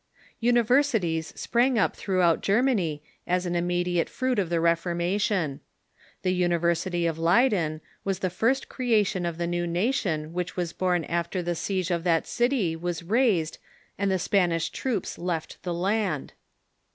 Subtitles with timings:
[0.39, 5.59] Universities sprang up throughout Germany as an imme diate fruit of the Reformation.
[6.23, 10.85] The University of Leyden was the first creation of the new nation which was Literature,^
[10.85, 13.59] i• pi•, t i born after the siege oi that city was raised
[13.95, 16.33] and the Spanish troops left the land.